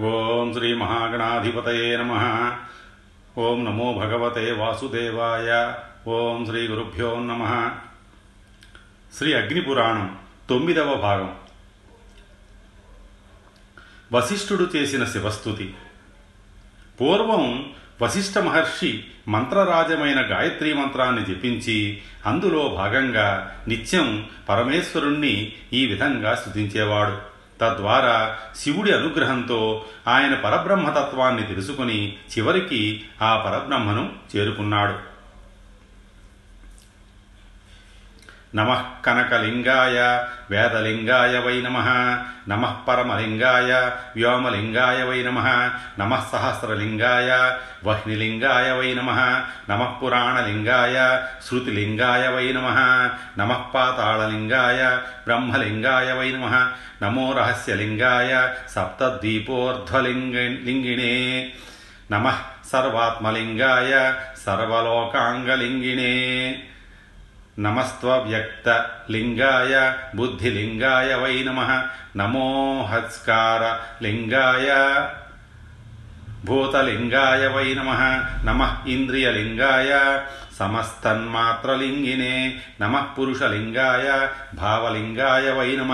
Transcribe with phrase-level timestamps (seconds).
[0.00, 2.12] ఓం శ్రీ మహాగణాధిపతయే నమ.
[3.38, 5.74] ఓం నమో భగవతే వాసుదేవాయ.
[6.10, 7.70] ఓం శ్రీ గురుభ్యో నమ.
[9.18, 10.18] శ్రీ అగ్నిపురాణం
[10.50, 11.34] తొమ్మిదవ భాగం.
[14.12, 15.74] వశిష్ఠుడు చేసిన శివస్థుతి.
[17.00, 17.72] పూర్వం
[18.02, 28.92] వశిష్ఠ మహర్షి మంత్రరాజమైన గాయత్రీ మంత్రాన్ని జపించి అందులో భాగంగా నిత్యం పరమేశ్వరుణ్ణి ఈ విధంగా స్థుతించేవాడు తద్వారా శివుడి
[28.92, 35.15] అనుగ్రహంతో ఆయన పరబ్రహ్మతత్వాన్ని తెలుసుకుని చివరికి ఆ పరబ్రహ్మను చేరుకున్నాడు.
[38.54, 40.18] నమ కనకలింగాయ
[40.50, 41.76] వేదలింగాయ వై నమ
[42.48, 53.08] నమ పరమలింగాయ వ్యోమలింగాయ వై నమ నమ సహస్రలింగాయ వహ్నిలింగాయ వై నమ నమ పురాణలింగాయ శృతిలింగాయ వై నమ
[53.38, 56.68] నమ పాతాళలింగాయ బ్రహ్మలింగాయ వై నమ
[57.02, 61.48] నమో రహస్యలింగాయ సప్తద్వీపోర్ధ్వలింగిణే
[62.12, 62.32] నమ
[62.72, 64.14] సర్వాత్మలింగాయ
[64.46, 66.62] సర్వలోకాంగలింగిణే.
[67.58, 71.82] నమస్త్వవ్యక్తలింగాయ బుద్ధిలింగాయ వై నమ.
[72.16, 74.68] నమో హత్స్కారలింగాయ
[76.46, 77.90] భూతలింగాయ వై నమ
[78.44, 79.90] నమ ఇంద్రియలింగాయ
[80.58, 82.34] సమస్తన్మాత్రలింగినే
[82.80, 84.06] నమ పురుషలింగాయ
[84.60, 85.92] భావలింగాయ వై నమ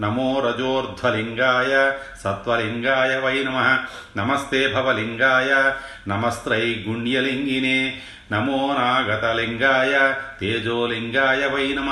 [0.00, 1.72] నమో రజోర్ధ్వలింగాయ
[2.22, 3.58] సత్వలింగాయ వై నమ
[4.16, 5.50] నమస్తే భవలింగాయ
[6.08, 7.78] నమస్త్రైగుణ్యలింగినే
[8.32, 9.94] నమో నాగతలింగాయ
[10.40, 11.90] తేజోలింగాయ వై నమ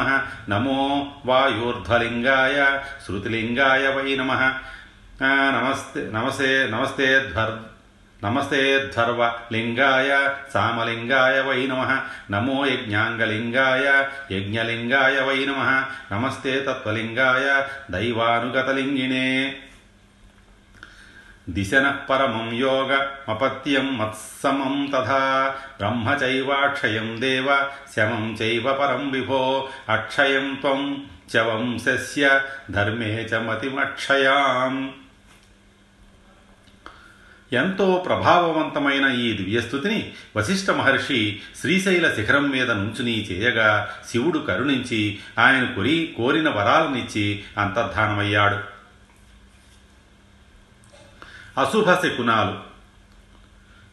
[0.49, 0.81] నమో
[1.27, 2.59] వాయూర్ధ్వలింగాయ
[3.07, 4.33] శృతిలింగాయ వై నమ
[5.57, 7.55] నమస్తే నమస్తే ధ్వర్
[8.25, 12.01] నమస్తే ధర్వ లింగాయ సామలింగాయ వై నమ.
[12.31, 14.05] నమో యజ్ఞాంగలింగాయ
[14.37, 15.85] యజ్ఞలింగాయ వై నమ.
[16.13, 17.63] నమస్తే తత్వలింగాయ
[17.93, 19.57] దైవానుగతలింగినే.
[21.49, 25.55] దిశన పరమం యోగమపత్యం మత్సమం తథా.
[25.79, 29.69] బ్రహ్మ చైవాక్షయం దేవ శమం చైవ పరం విభో.
[29.89, 31.07] అక్షయం త్వం
[31.37, 32.41] చ వంశస్య
[32.71, 35.00] ధర్మే చ మతిమక్షయాం.
[37.53, 46.15] ఎంతో ప్రభావవంతమైన ఈ దివ్యస్థుతిని వశిష్ఠ మహర్షి శ్రీశైల శిఖరం మీద నుంచుని చేయగా శివుడు కరుణించి ఆయన కొరి
[46.17, 48.81] కోరిన వరాలనిచ్చి అంతర్ధానమయ్యాడు.
[51.61, 52.71] అశుభ శకునాలు.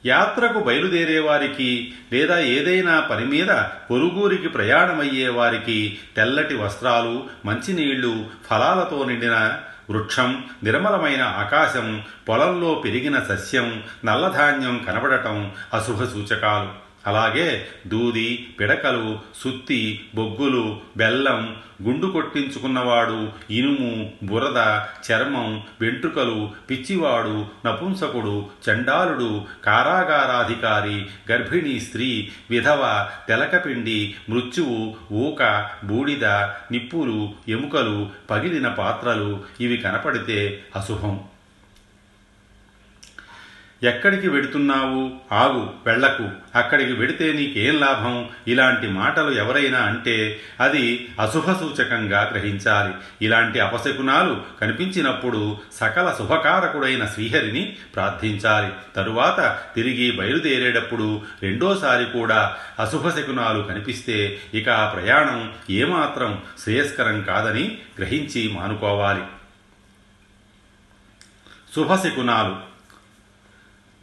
[0.06, 3.48] యాత్రకు బయలుదేరే వారికి లేదా ఏదైనా పని మీద
[3.92, 9.58] పొరుగురికి ప్రయాణమయ్యేవారికి తెల్లటి వస్త్రాలు మంచినీళ్ళు ఫలాలతో నిండిన
[9.90, 16.87] వృక్షం నిర్మలమైన ఆకాశం పొలంలో పెరిగిన సస్యం నల్లధాన్యం కనబడటం అశుభ సూచకాలు.
[17.08, 24.58] అలాగే దూది పిడకలు సుత్తి బొగ్గులు బెల్లం గుండు కొట్టించుకున్నవాడు ఇనుము బురద
[25.12, 36.26] చర్మం వెంట్రుకలు పిచ్చివాడు నపుంసకుడు చండాలుడు కారాగారాధికారి గర్భిణీ స్త్రీ విధవ తెలకపిండి మృత్యువు ఊక బూడిద
[36.72, 41.20] నిప్పులు ఎముకలు పగిలిన పాత్రలు ఇవి కనపడితే అశుభం.
[43.84, 45.12] ఎక్కడికి వెడుతున్నావు?
[45.34, 48.30] ఆగు వెళ్ళకు అక్కడికి వెడితే నీకేం లాభం?
[48.48, 52.94] ఇలాంటి మాటలు ఎవరైనా అంటే అది అశుభ సూచకంగా గ్రహించాలి.
[53.26, 58.74] ఇలాంటి అపశకునాలు కనిపించినప్పుడు సకల శుభకారకుడైన శ్రీహరిని ప్రార్థించాలి.
[58.96, 68.50] తరువాత తిరిగి బయలుదేరేటప్పుడు రెండోసారి కూడా అశుభ శకునాలు కనిపిస్తే ఇక ఆ ప్రయాణం ఏమాత్రం శ్రేయస్కరం కాదని గ్రహించి
[68.54, 69.22] మానుకోవాలి.
[71.76, 72.67] శుభశకునాలు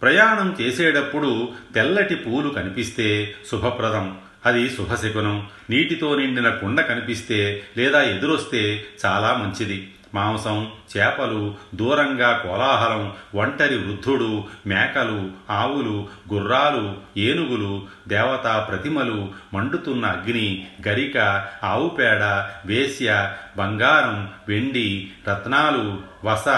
[0.03, 4.17] ప్రయాణం చేసేటప్పుడు తెల్లటి పూలు కనిపిస్తే శుభప్రదం.
[4.47, 5.47] అది శుభశకునం.
[5.71, 9.91] నీటితో నిండిన కుండ కనిపిస్తే లేదా ఎదురొస్తే చాలా మంచిది.
[10.15, 21.47] మాంసం చేపలు దూరంగా కోలాహలం ఒంటరి వృద్ధుడు మేకలు ఆవులు గుర్రాలు ఏనుగులు దేవతా ప్రతిమలు మండుతున్న అగ్ని గరిక
[21.65, 26.49] ఆవుపేడ వేశ్య బంగారం వెండి రత్నాలు వస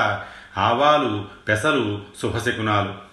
[0.58, 3.05] ఆవాలు పెసలు శుభశకునాలు.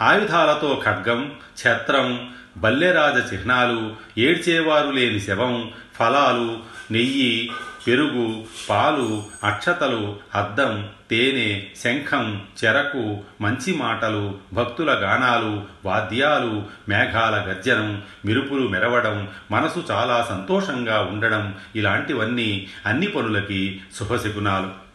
[0.00, 6.58] ఆయుధాలతో ఖడ్గం ఛత్రం బల్లెరాజ చిహ్నాలు ఏడ్చేవారు లేని శవం ఫలాలు
[6.90, 7.50] నెయ్యి
[7.86, 18.68] పెరుగు పాలు అక్షతలు అద్దం తేనె శంఖం చెరకు మంచి మాటలు భక్తుల గానాలు వాద్యాలు మేఘాల గర్జనం మెరుపులు
[18.68, 24.87] మెరవడం మనసు చాలా సంతోషంగా ఉండడం ఇలాంటివన్నీ అన్ని పనులకి శుభశకునాలు.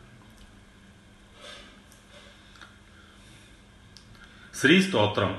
[4.63, 5.37] శ్రీ స్తోత్రం.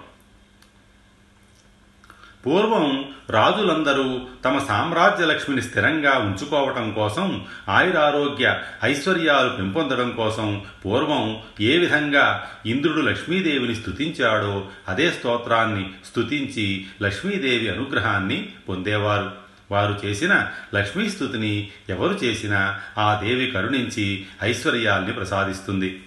[2.46, 12.50] పూర్వం రాజులందరూ తమ సామ్రాజ్య లక్ష్మిని స్థిరంగా ఉంచుకోవటం కోసం ఆయురారోగ్య ఐశ్వర్యాలు పెంపొందడం కోసం పూర్వం ఏ విధంగా
[12.66, 19.32] ఇంద్రుడు లక్ష్మీదేవిని స్తుతించాడో అదే స్తోత్రాన్ని స్తుతించి లక్ష్మీదేవి అనుగ్రహాన్ని పొందేవారు.
[19.70, 26.02] వారు చేసిన లక్ష్మీస్తుతిని ఎవరు చేసినా ఆ దేవి కరుణించి ఐశ్వర్యాల్ని ప్రసాదిస్తుంది.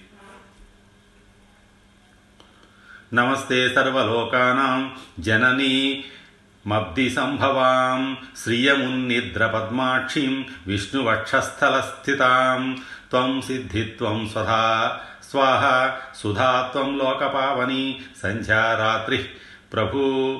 [3.13, 4.95] నమస్తే సర్వలోకానాం.
[5.19, 6.04] జననీ
[6.68, 8.18] మబ్ది సంభవాం.
[8.38, 12.83] శ్రియమున్నిద్ర పద్మాక్షిం విష్ణువక్షస్థలస్థితాం.
[13.09, 15.00] త్వం సిద్ధిత్వం స్వధా
[15.31, 18.01] స్వాహ సుధాత్వం లోకపావని.
[18.24, 19.25] సంధ్యారాత్రి
[19.74, 20.39] ప్రభూ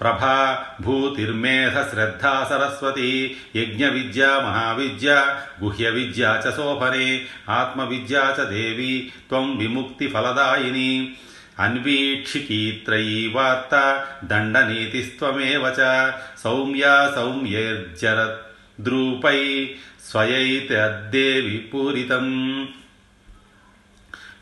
[0.00, 3.36] ప్రభా భూతిర్మేధ శ్రద్ధా సరస్వతి.
[3.56, 7.26] యజ్ఞ విద్య మహావిద్య గుహ్య విద్యా చ శోభనే.
[7.48, 9.12] ఆత్మవిద్యా చ దేవి.
[9.28, 11.16] త్వం విముక్తి ఫలదాయిని.
[11.58, 16.10] అన్వీక్షికీత్రయీ వార్త దండనీతిస్త్వమేవ చ
[16.44, 19.70] సౌమ్యా సౌమ్యేర్జరద్రూపై
[20.10, 22.28] స్వయైతద్దేవి పూరితం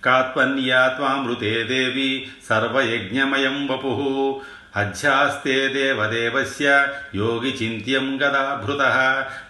[0.05, 4.43] కాత్వన్యా త్వామృతే దేవి సర్వయజ్ఞమయం వపు
[4.77, 8.83] అధ్యాస్తే దేవదేవస్య యోగి చింత్యం గదా భృత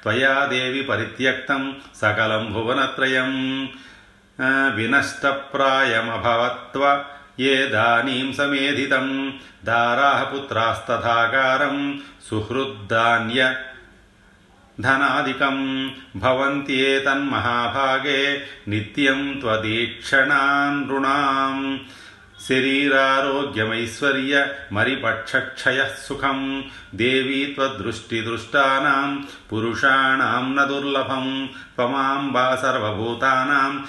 [0.02, 3.68] త్వయా దేవి పరిత్యక్తం సకలం భువనత్రయం.
[4.74, 7.04] వినష్టప్రాయమభవత్వ
[7.38, 9.34] ఏదానీం సమేధితం
[9.64, 13.54] దారాः పుత్రాస్తథాకారం సుహృద్ధాన్య
[14.78, 21.80] ధనాదికం భవంత్యేతన్మహాభాగే నిత్యం త్వదీక్షణాన్ నృణాం
[22.46, 33.84] శరీరారోగ్యమైశ్వర్య మరిపక్షక్షయ సుఖం దేవీ త్వదృష్టిదృష్టానాం పురుషాణాం న దుర్లభం త్వమాంబా సర్వభూతానాం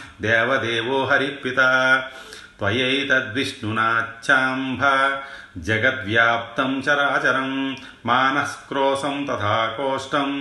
[2.60, 4.84] त्वयैतद्विष्णुनाच्छाम्भ
[5.68, 7.52] जगद्व्याप्तं चराचरं
[8.06, 10.32] मानःक्रोशं तथा कोष्ठं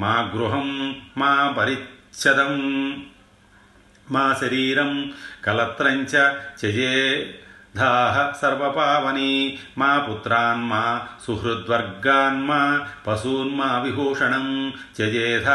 [0.00, 0.70] मा गृहं
[1.18, 2.54] मा परिच्छदं
[4.12, 4.92] मा शरीरं
[5.44, 6.14] कलत्रं च
[6.60, 6.96] चये
[7.76, 10.80] धाः सर्वपावनी, मा पुत्रान्मा
[11.26, 12.58] सुहृद्वर्गान्मा
[13.06, 14.46] पशून्मा विभूषणं
[14.96, 15.48] त्यजेध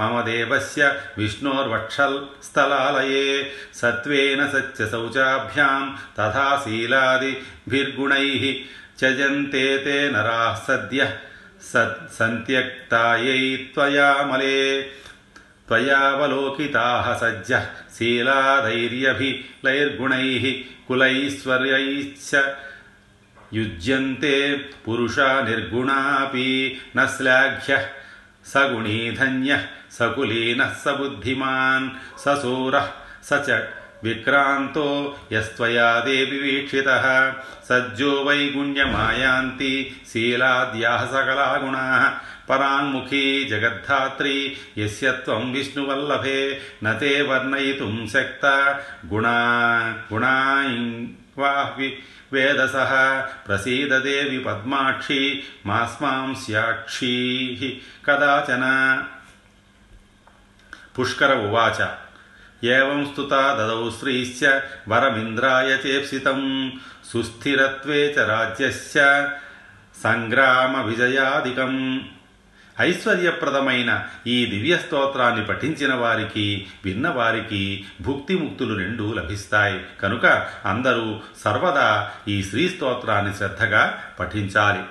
[0.00, 0.82] मम देवस्य
[1.18, 3.24] विष्णोर्वक्षल्स्थलालये
[3.80, 5.80] सत्त्वेन सत्यशौचाभ्यां
[6.18, 8.44] तथा शीलादिभिर्गुणैः
[9.00, 11.12] त्यजन्ते ते नराः सद्यः
[12.18, 13.40] सन्त्यक्तायै
[13.74, 14.58] त्वयामले
[15.68, 17.64] त्वयावलोकिताः सज्जः
[17.96, 20.44] शीलाधैर्यभिलैर्गुणैः
[20.92, 22.56] कुलैश्वर्यैश्च
[23.54, 27.86] युज्यन्ते पुरुषा निर्गुणापि न श्लाघ्यः
[28.44, 29.60] सगुणी धन्यः
[29.90, 32.24] सकुलीनः स बुद्धिमान्, स
[33.24, 33.68] स च
[34.04, 37.32] विक्रान्तो, यस्त्वया देवि वीक्षितः,
[37.68, 48.46] सज्जो वैगुण्यमायान्ति शीलाद्याः सकला गुणाः పరాङ्ముఖీ జగద్ధాత్రి యస్య త్వం విష్ణువల్లభే నతే వర్ణయితుం శక్త
[49.12, 49.38] గుణా
[50.12, 51.98] గుణాయి వాహ్వి
[52.32, 52.72] వేదస
[53.48, 57.46] ప్రసీదదేవి పద్మాక్షి మాస్మాంస్యాక్షీ
[58.06, 58.64] కదాచన.
[60.98, 61.86] పుష్కర ఉవాచ.
[62.66, 66.72] ఏం స్తుతా దదౌ శ్రీశ్చ వరమింద్రాయ చేప్సితం
[67.12, 69.30] సుస్థిరత్వే చ రాజ్యస్య
[70.04, 72.08] సంగ్రామ విజయాదికం
[72.80, 79.80] ఐశ్వర్యప్రదమైన ఈ దివ్య స్తోత్రాన్ని పఠించిన వారికి విన్నవారికి భుక్తిముక్తులు రెండూ లభిస్తాయి.
[80.02, 80.26] కనుక
[80.64, 84.82] అందరూ సర్వదా ఈ శ్రీ స్తోత్రాన్ని శ్రద్ధగా పఠించాలి.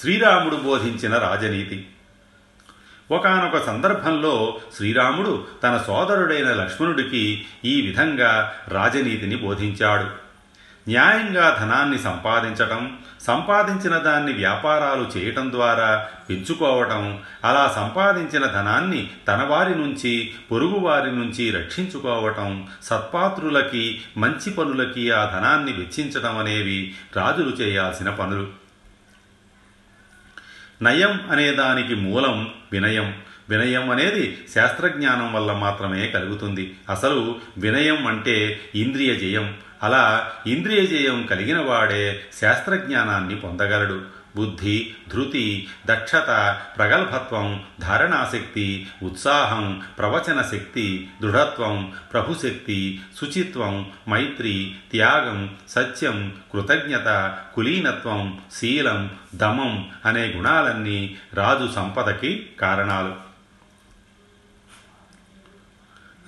[0.00, 1.88] శ్రీరాముడు బోధించిన రాజనీతి.
[3.10, 10.27] ఒకనొక సందర్భంలో శ్రీరాముడు తన సోదరుడైన లక్ష్మణుడికి ఈ విధంగా రాజనీతిని బోధించాడు.
[10.88, 20.34] న్యాయంగా ధనాన్ని సంపాదించటం సంపాదించిన దాన్ని వ్యాపారాలు చేయటం ద్వారా పెంచుకోవటం అలా సంపాదించిన ధనాన్ని తన వారి నుంచి
[20.50, 28.48] పొరుగువారి నుంచి రక్షించుకోవటం సత్పాత్రులకి మంచి పనులకి ఆ ధనాన్ని వెచ్చించటం అనేవి రాజులు చేయాల్సిన పనులు.
[30.82, 33.14] నయం అనే దానికి మూలం వినయం.
[33.48, 36.76] వినయం అనేది శాస్త్రజ్ఞానం వల్ల మాత్రమే కలుగుతుంది.
[36.90, 39.54] అసలు వినయం అంటే ఇంద్రియ జయం.
[39.82, 44.18] అలా ఇంద్రియ జయం కలిగిన వాడే శాస్త్రజ్ఞానాన్ని పొందగలడు.
[44.36, 57.38] బుద్ధి ధృతి దక్షత ప్రగల్భత్వం ధారణాశక్తి ఉత్సాహం ప్రవచన శక్తి దృఢత్వం ప్రభుశక్తి శుచిత్వం మైత్రి త్యాగం సత్యం కృతజ్ఞత
[57.54, 63.14] కులీనత్వం శీలం దమం అనే గుణాలన్నీ రాజు సంపదకి కారణాలు.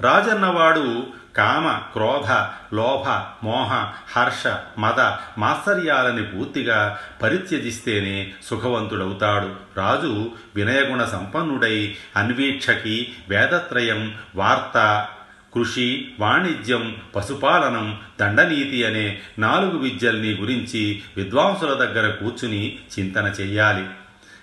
[0.01, 2.33] రాజన్నవాడు కామ క్రోధ
[2.75, 3.09] లోభ
[3.45, 4.47] మోహ హర్ష
[4.79, 5.01] మద
[5.39, 9.51] మాత్సర్యాలని పూర్తిగా పరిత్యజిస్తేనే సుఖవంతుడవుతాడు.
[9.77, 15.09] రాజు వినయగుణ సంపన్నుడై అన్వీక్షకి వేదత్రయం వార్త
[15.55, 23.87] కృషి వాణిజ్యం పశుపాలనం దండనీతి అనే నాలుగు విద్యల్ని గురించి విద్వాంసుల దగ్గర కూర్చుని చింతన చెయ్యాలి.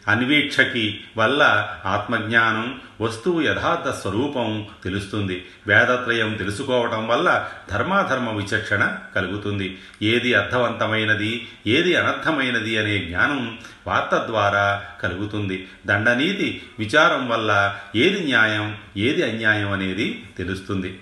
[0.07, 5.45] అన్వీక్షకి వల్ల ఆత్మజ్ఞానం వస్తువు యథార్థ స్వరూపం తెలుస్తుంది.
[5.67, 9.77] వేదత్రయం తెలుసుకోవటం వల్ల ధర్మాధర్మ విచక్షణ కలుగుతుంది.
[10.01, 15.67] ఏది అర్థవంతమైనది ఏది అనర్థమైనది అనే జ్ఞానం వార్త ద్వారా కలుగుతుంది.
[15.85, 20.99] దండనీతి విచారం వల్ల ఏది న్యాయం ఏది అన్యాయం అనేది తెలుస్తుంది.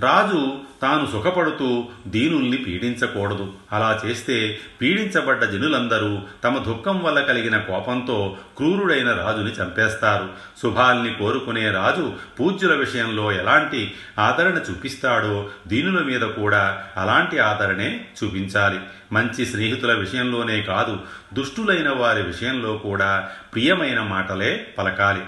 [0.00, 3.52] రాజు తాను సుఖపడుతూ దీనుల్ని పీడించకూడదు.
[3.72, 10.28] అలా చేస్తే పీడించబడ్డ జనులందరూ తమ దుఃఖం వల్ల కలిగిన కోపంతో క్రూరుడైన రాజుని చంపేస్తారు.
[10.62, 18.80] శుభాల్ని కోరుకునే రాజు పూజ్యుల విషయంలో ఎలాంటి ఆదరణ చూపిస్తాడో దీనుల మీద కూడా అలాంటి ఆదరణే చూపించాలి.
[19.12, 20.98] మంచి స్నేహితుల విషయంలోనే కాదు
[21.34, 25.20] దుష్టులైన వారి విషయంలో కూడా ప్రియమైన మాటలే పలకాలి.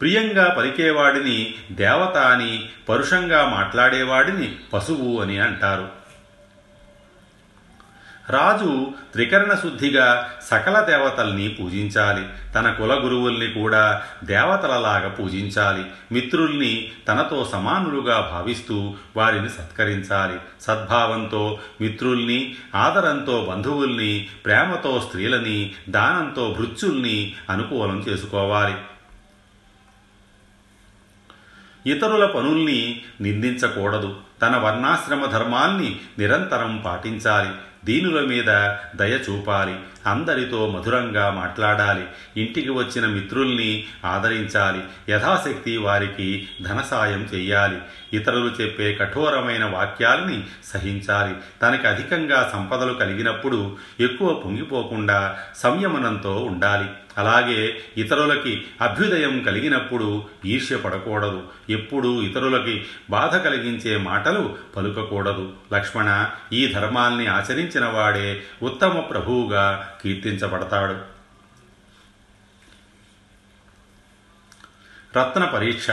[0.00, 6.06] ప్రియంగా పలికేవాడిని దేవత అని పరుషంగా మాట్లాడేవాడిని పశువు అని అంటారు.
[8.30, 12.52] రాజు త్రికరణ శుద్ధిగా సకల దేవతల్ని పూజించాలి.
[12.54, 15.84] తన కుల గురువుల్ని కూడా దేవతలలాగా పూజించాలి.
[16.12, 20.38] మిత్రుల్ని తనతో సమానులుగా భావిస్తూ వారిని సత్కరించాలి.
[20.60, 28.74] సద్భావంతో మిత్రుల్ని ఆదరంతో బంధువుల్ని ప్రేమతో స్త్రీలని దానంతో భృత్యుల్ని అనుకూలం చేసుకోవాలి.
[31.86, 34.14] ఇతరుల పనుల్ని నిందించకూడదు.
[34.42, 37.50] తన వర్ణాశ్రమ ధర్మాల్ని నిరంతరం పాటించాలి.
[37.84, 39.74] దీనుల మీద దయ చూపాలి.
[40.06, 42.04] అందరితో మధురంగా మాట్లాడాలి.
[42.40, 45.12] ఇంటికి వచ్చిన మిత్రుల్ని ఆదరించాలి.
[45.12, 47.78] యథాశక్తి వారికి ధన సాయం చెయ్యాలి.
[48.12, 51.34] ఇతరులు చెప్పే కఠోరమైన వాక్యాల్ని సహించాలి.
[51.62, 56.86] తనకి అధికంగా సంపదలు కలిగినప్పుడు ఎక్కువ పొంగిపోకుండా సంయమనంతో ఉండాలి.
[57.18, 65.52] అలాగే ఇతరులకి అభ్యుదయం కలిగినప్పుడు ఈర్ష్య పడకూడదు ఎప్పుడూ ఇతరులకి బాధ కలిగించే మాటలు పలుకకూడదు.
[65.74, 71.16] లక్ష్మణ ఈ ధర్మాల్ని ఆచరించిన వాడే ఉత్తమ ప్రభువుగా కీర్తించబడతాడు.
[75.18, 75.90] రత్న పరీక్ష.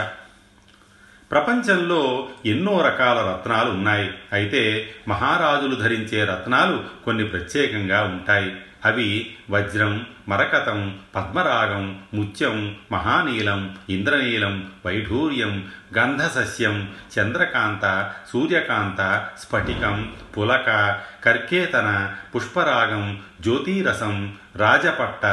[1.32, 4.14] ప్రపంచంలో ఎన్నో రకాల రత్నాలు ఉన్నాయి.
[4.34, 8.56] అయితే మహారాజులు ధరించే రత్నాలు కొన్ని ప్రత్యేకంగా ఉంటాయి.
[8.86, 23.20] అవి వజ్రం మరకతం పద్మరాగం ముత్యం మహానీలం ఇంద్రనీలం వైఢూర్యం గంధసస్యం చంద్రకాంత సూర్యకాంత స్ఫటికం పులక కర్కేతన పుష్పరాగం
[23.42, 25.26] జ్యోతిరసం రాజపట్ట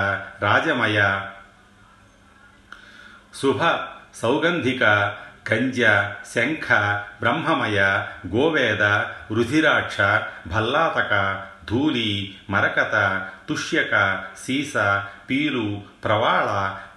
[0.45, 1.21] రాజమయ
[3.35, 3.79] శుభ
[4.15, 4.83] సౌగంధిక
[5.51, 5.81] కంజ
[6.35, 6.73] శంఖ
[7.21, 7.81] బ్రహ్మమయ
[8.35, 8.83] గోవేద
[9.35, 9.97] రుధిరాక్ష
[10.47, 14.77] భల్లాతక ధూళి మరకత తుష్యక సీస
[15.31, 16.49] పీలు ప్రవాళ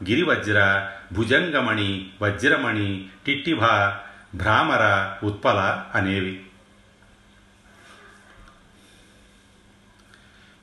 [0.10, 3.62] గిరివజ్ర భుజంగమణి వజ్రమణి టిట్టిభ
[4.36, 4.83] భ్రామర
[5.24, 6.39] ఉత్పల అనేవి.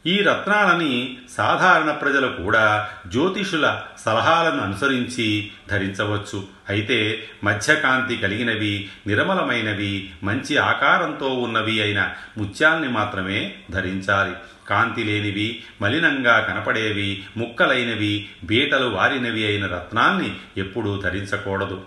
[0.07, 6.45] ఈ రత్నాలని సాధారణ ప్రజలు కూడా జ్యోతిషుల సలహాలను అనుసరించి ధరించవచ్చు.
[6.69, 14.35] అయితే మధ్యకాంతి కలిగినవి నిర్మలమైనవి మంచి ఆకారంతో ఉన్నవి అయిన ముత్యాల్ని మాత్రమే ధరించాలి.
[14.69, 21.83] కాంతి లేనివి మలినంగా కనపడేవి ముక్కలైనవి బీటలు వారినవి అయిన రత్నాల్ని ఎప్పుడూ ధరించకూడదు.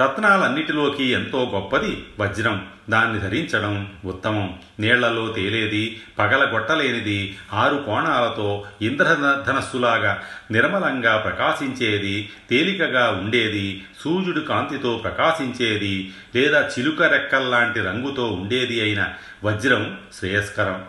[0.00, 2.68] రత్నాలన్నిటిలోకి ఎంతో గొప్పది వజ్రం.
[2.90, 4.58] దాన్ని ధరించడం ఉత్తమం.
[4.80, 17.02] నీళ్ళలో తేలేది పగలగొట్టలేనిది ఆరు కోణాలతో ఇంద్రధనస్సులాగా నిర్మలంగా ప్రకాశించేది తేలికగా ఉండేది సూర్యుడు కాంతితో ప్రకాశించేది లేదా చిలుక
[17.02, 19.08] రెక్కల్లాంటి రంగుతో ఉండేది అయిన
[19.44, 20.84] వజ్రం శ్రేయస్కరం.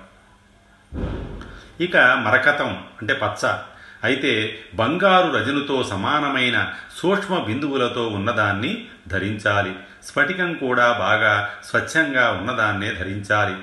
[1.82, 3.58] ఇక మరకతం అంటే పచ్చ.
[4.04, 9.76] అయితే బంగారు రజనుతో సమానమైన సూక్ష్మ బిందువులతో ఉన్నదాన్ని ధరించాలి.
[10.04, 13.56] స్ఫటికం కూడా బాగా స్వచ్ఛంగా ఉన్నదాన్నే ధరించాలి.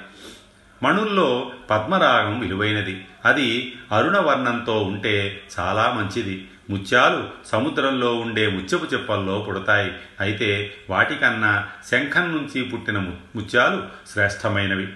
[0.82, 3.06] మణుల్లో పద్మరాగం విలువైనది.
[3.24, 6.48] అది అరుణవర్ణంతో ఉంటే చాలా మంచిది.
[6.70, 9.92] ముత్యాలు సముద్రంలో ఉండే ముత్యపు చెప్పల్లో పుడతాయి.
[10.20, 12.98] అయితే వాటికన్నా శంఖం నుంచి పుట్టిన
[13.36, 13.82] ముత్యాలు
[14.12, 14.88] శ్రేష్టమైనవి.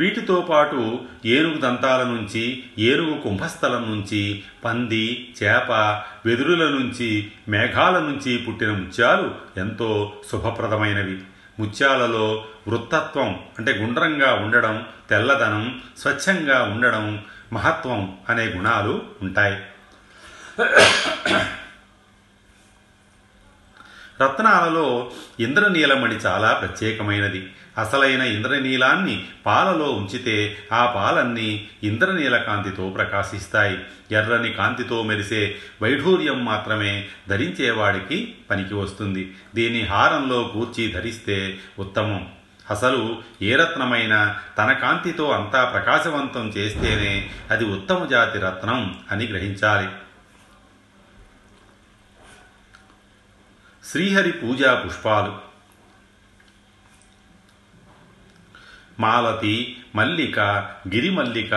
[0.00, 5.70] వీటితో పాటు ఏనుగు దంతాల నుంచి ఏనుగు కుంభస్థలం నుంచి పంది చేప
[6.26, 11.18] వెదురుల నుంచి మేఘాల నుంచి పుట్టిన ముత్యాలు ఎంతో శుభప్రదమైనవి.
[11.58, 19.56] ముత్యాలలో వృత్తత్వం అంటే గుండ్రంగా ఉండడం తెల్లదనం స్వచ్ఛంగా ఉండడం మహత్వం అనే గుణాలు ఉంటాయి.
[24.22, 25.10] రత్నాలలో
[25.40, 27.52] ఇంద్రనీలమణి చాలా ప్రత్యేకమైనది.
[27.78, 33.78] అసలైన ఇంద్రనీలాన్ని పాలలో ఉంచితే ఆ పాలన్నీ ఇంద్రనీల కాంతితో ప్రకాశిస్తాయి.
[34.12, 39.34] ఎర్రని కాంతితో మెరిసే వైఢూర్యం మాత్రమే ధరించేవాడికి పనికి వస్తుంది.
[39.54, 42.28] దీన్ని హారంలో కూర్చి ధరిస్తే ఉత్తమం.
[42.70, 49.88] అసలు ఏ రత్నమైనా తన కాంతితో అంతా ప్రకాశవంతం చేస్తేనే అది ఉత్తమ జాతి రత్నం అని గ్రహించాలి.
[53.84, 55.50] శ్రీహరి పూజా పుష్పాలు.
[59.00, 60.40] మాలతి మల్లిక
[60.88, 61.54] గిరిమల్లిక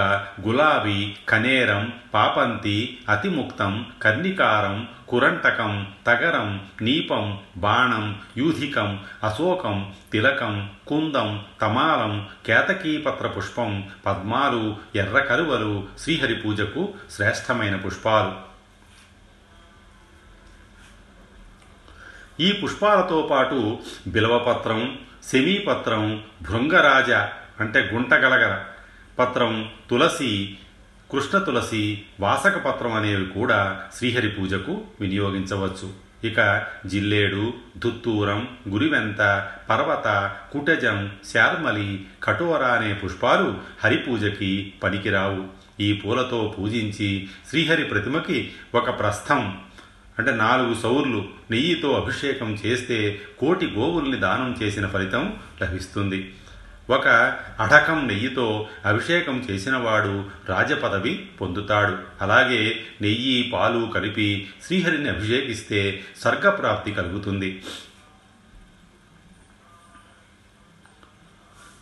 [0.48, 13.28] గులాబీ కనేరం పాపంతి అతిముక్తం కర్ణికారం కురంటకం తగరం నీపం బాణం యూధికం అశోకం తిలకం కుందం తమాలం కేతకీపత్ర
[13.28, 18.53] పుష్పం పద్మాలు ఎర్ర కరువలు శ్రీహరి పూజకు శ్రేష్టమైన పుష్పాలు.
[22.40, 27.12] ఈ పుష్పాలతో పాటు బిలవపత్రం సెమీపత్రం భృంగరాజ
[27.60, 28.62] అంటే గుంటగలగర
[29.20, 30.58] పత్రం తులసి
[31.12, 35.90] కృష్ణ తులసి వాసక పత్రం అనేవి కూడా శ్రీహరి పూజకు వినియోగించవచ్చు.
[36.24, 45.48] ఇక జిల్లేడు దుత్తూరం గురివెంత పర్వత కుటజం శాల్మలి కఠోర అనే పుష్పాలు హరిపూజకి పనికిరావు.
[45.80, 49.58] ఈ పూలతో పూజించి శ్రీహరి ప్రతిమకి ఒక ప్రస్థం
[50.20, 56.36] అంటే నాలుగు సౌర్లు నెయ్యితో అభిషేకం చేస్తే కోటి గోవుల్ని దానం చేసిన ఫలితం లభిస్తుంది.
[56.90, 57.08] ఒక
[57.60, 61.98] అటకం నెయ్యితో అభిషేకం చేసినవాడు రాజపదవి పొందుతాడు.
[62.22, 67.64] అలాగే నెయ్యి పాలు కలిపి శ్రీహరిని అభిషేకిస్తే స్వర్గప్రాప్తి కలుగుతుంది.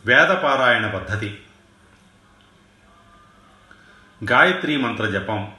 [0.06, 1.40] వేదపారాయణ పద్ధతి.
[4.32, 5.52] గాయత్రీ మంత్ర జపం.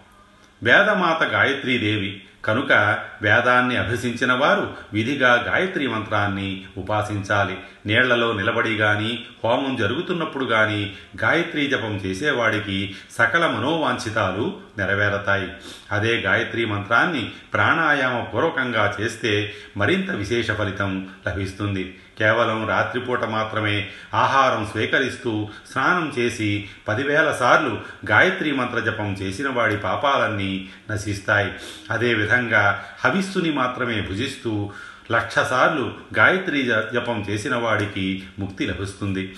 [0.63, 7.59] వేదమాత గాయత్రీదేవి కనుక వేదాన్ని అభ్యసించిన వారు విధిగా గాయత్రి మంత్రాన్ని ఉపాసించాలి.
[7.87, 15.49] నీళ్ళలో నిలబడి గాని హోమం జరుగుతున్నప్పుడు గాని గాయత్రీ జపం చేసేవాడికి సకల మనోవాంఛితాలు నెరవేరతాయి.
[15.93, 21.99] అదే గాయత్రీ మంత్రాన్ని ప్రాణాయామ పూర్వకంగా చేస్తే మరింత విశేష ఫలితం లభిస్తుంది.
[22.19, 30.69] కేవలం రాత్రిపూట మాత్రమే ఆహారం స్వీకరిస్తూ స్నానం చేసి పదివేల సార్లు గాయత్రి మంత్ర జపం చేసిన వాడి పాపాలన్నీ
[30.91, 31.53] నశిస్తాయి.
[31.91, 34.73] అదేవిధంగా హవిస్సుని మాత్రమే భుజిస్తూ
[35.13, 39.37] లక్షసార్లు గాయత్రి జపం చేసిన వాడికి ముక్తి లభిస్తుంది.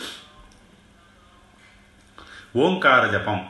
[2.57, 3.47] ఓంకార జపం.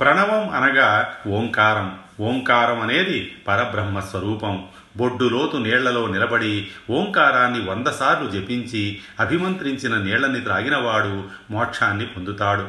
[0.00, 1.98] ప్రణవం అనగా ఓంకారం.
[2.20, 4.66] ఓంకారం అనేది పరబ్రహ్మ స్వరూపం
[4.98, 8.82] బొడ్డులోతు నీళ్ళలో నిలబడి ఓంకారాన్ని వందసార్లు జపించి
[9.20, 12.66] అభిమంత్రించిన నీళ్ళని త్రాగినవాడు మోక్షాన్ని పొందుతాడు.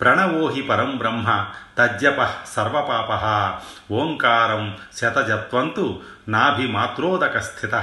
[0.00, 1.46] ప్రణవోహి పరం బ్రహ్మ
[1.78, 2.20] తజ్జప
[2.56, 3.10] సర్వపాప
[3.92, 7.74] ఓంకారం శతజత్వంతు నాభిమాత్రోదక స్థిత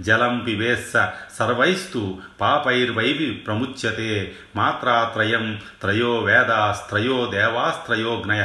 [0.00, 0.92] జలం పివేస్స
[1.38, 8.44] సర్వైస్తు పాపైర్వైవి ప్రముచ్యతే మాత్రాత్రయం త్రయో వేదాస్త్రయో దేవాస్త్రయోగ్నయ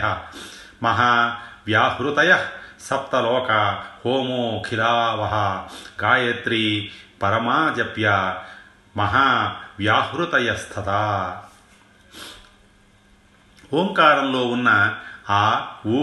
[0.83, 1.11] మహా
[2.87, 3.51] సప్తలోక సప్తలోక
[4.05, 5.33] హోమోఖిలావహ
[6.03, 6.91] గాయత్రి
[7.23, 8.35] పరమాజప్య
[8.97, 10.89] మహా వ్యాహృతయస్థత
[13.73, 14.95] ఓంకారంలో ఉన్న
[15.29, 15.99] ఆ ఊ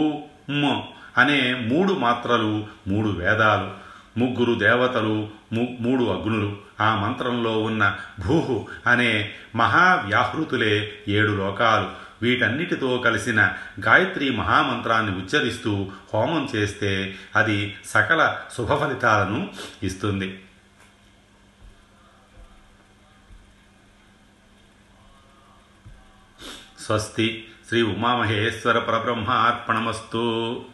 [1.19, 3.71] అనే మూడు మాత్రలు మూడు వేదాలు
[4.19, 12.08] ముగ్గురు దేవతలు మూడు అగ్నులు ఆ మంత్రంలో ఉన్న భూహు అనే మహావ్యాహృతులే ఏడు లోకాలు.
[12.22, 20.44] వీటన్నిటితో కలిసిన గాయత్రి మహామంత్రాన్ని ఉచ్చరిస్తూ హోమం చేస్తే అది సకల శుభ ఫలితాలను ఇస్తుంది.
[26.81, 30.64] స్వస్తి శ్రీ ఉమామహేశ్వర పరబ్రహ్మార్పణమస్తు.